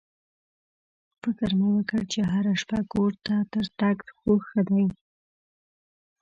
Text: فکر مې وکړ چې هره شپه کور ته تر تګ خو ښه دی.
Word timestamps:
فکر 1.21 1.49
مې 1.57 1.67
وکړ 1.75 2.01
چې 2.13 2.19
هره 2.31 2.53
شپه 2.61 2.79
کور 2.93 3.11
ته 3.25 3.35
تر 3.53 3.65
تګ 3.79 3.97
خو 4.17 4.31
ښه 4.47 4.61
دی. 4.69 4.85